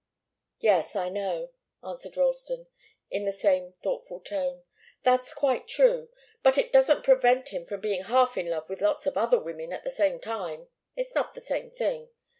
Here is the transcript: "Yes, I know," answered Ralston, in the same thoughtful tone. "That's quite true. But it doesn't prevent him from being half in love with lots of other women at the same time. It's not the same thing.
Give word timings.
"Yes, 0.57 0.95
I 0.95 1.09
know," 1.09 1.51
answered 1.83 2.17
Ralston, 2.17 2.65
in 3.11 3.23
the 3.23 3.31
same 3.31 3.73
thoughtful 3.83 4.19
tone. 4.19 4.63
"That's 5.03 5.31
quite 5.31 5.67
true. 5.67 6.09
But 6.41 6.57
it 6.57 6.71
doesn't 6.71 7.03
prevent 7.03 7.49
him 7.49 7.67
from 7.67 7.81
being 7.81 8.05
half 8.05 8.35
in 8.35 8.49
love 8.49 8.67
with 8.67 8.81
lots 8.81 9.05
of 9.05 9.15
other 9.15 9.37
women 9.39 9.71
at 9.71 9.83
the 9.83 9.91
same 9.91 10.19
time. 10.19 10.69
It's 10.95 11.13
not 11.13 11.35
the 11.35 11.41
same 11.41 11.69
thing. 11.69 12.09